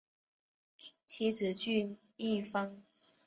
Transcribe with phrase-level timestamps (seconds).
[1.05, 2.81] 妻子琚逸芳。